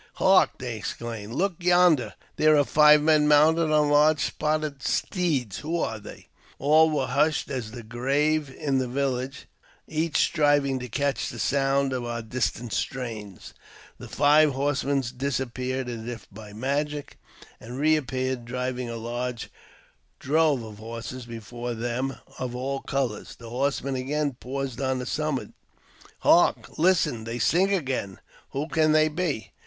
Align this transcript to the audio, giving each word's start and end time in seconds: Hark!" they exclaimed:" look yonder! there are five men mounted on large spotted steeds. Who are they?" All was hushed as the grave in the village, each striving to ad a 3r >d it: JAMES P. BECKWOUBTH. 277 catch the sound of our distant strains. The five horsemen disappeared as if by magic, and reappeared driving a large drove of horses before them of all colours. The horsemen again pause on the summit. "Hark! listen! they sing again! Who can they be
Hark!" 0.15 0.53
they 0.57 0.77
exclaimed:" 0.77 1.33
look 1.35 1.57
yonder! 1.59 2.15
there 2.37 2.57
are 2.57 2.63
five 2.65 3.03
men 3.03 3.27
mounted 3.27 3.71
on 3.71 3.89
large 3.89 4.19
spotted 4.19 4.81
steeds. 4.81 5.59
Who 5.59 5.79
are 5.79 5.99
they?" 5.99 6.27
All 6.57 6.89
was 6.89 7.11
hushed 7.11 7.51
as 7.51 7.69
the 7.69 7.83
grave 7.83 8.49
in 8.49 8.79
the 8.79 8.87
village, 8.87 9.45
each 9.87 10.17
striving 10.17 10.79
to 10.79 10.85
ad 10.85 10.85
a 10.85 10.89
3r 10.89 10.89
>d 10.89 10.89
it: 10.89 10.89
JAMES 10.89 10.89
P. 10.89 10.89
BECKWOUBTH. 10.89 10.89
277 10.89 10.89
catch 10.89 11.29
the 11.29 11.39
sound 11.39 11.93
of 11.93 12.05
our 12.05 12.21
distant 12.23 12.73
strains. 12.73 13.53
The 13.99 14.07
five 14.07 14.51
horsemen 14.53 15.03
disappeared 15.15 15.87
as 15.87 16.07
if 16.07 16.25
by 16.31 16.51
magic, 16.51 17.19
and 17.59 17.77
reappeared 17.77 18.45
driving 18.45 18.89
a 18.89 18.95
large 18.95 19.51
drove 20.17 20.63
of 20.63 20.79
horses 20.79 21.27
before 21.27 21.75
them 21.75 22.17
of 22.39 22.55
all 22.55 22.79
colours. 22.79 23.35
The 23.35 23.51
horsemen 23.51 23.93
again 23.95 24.33
pause 24.39 24.79
on 24.81 24.97
the 24.97 25.05
summit. 25.05 25.53
"Hark! 26.21 26.79
listen! 26.79 27.23
they 27.25 27.37
sing 27.37 27.71
again! 27.71 28.19
Who 28.51 28.67
can 28.67 28.93
they 28.93 29.07
be 29.07 29.51